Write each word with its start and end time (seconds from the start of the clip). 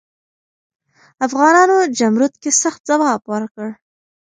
افغانانو 1.25 1.77
جمرود 1.97 2.33
کې 2.41 2.49
سخت 2.61 2.81
ځواب 2.89 3.21
ورکړ. 3.33 3.69